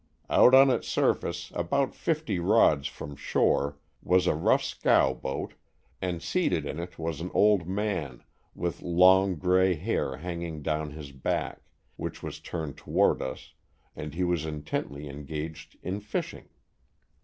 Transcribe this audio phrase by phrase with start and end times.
[0.31, 5.53] Out on its surface about fifty rods from shore, was a rough scow boat,
[6.01, 8.23] and seated in it was an old man,
[8.55, 11.61] with long, gray hair hanging down his back,
[11.97, 13.53] which was turned toward us,
[13.95, 16.49] and he was intently engaged in fishing.